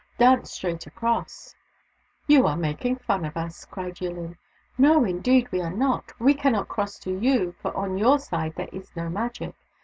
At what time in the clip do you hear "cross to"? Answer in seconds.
6.67-7.15